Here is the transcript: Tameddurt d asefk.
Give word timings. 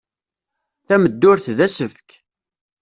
Tameddurt 0.87 1.45
d 1.57 1.59
asefk. 1.65 2.09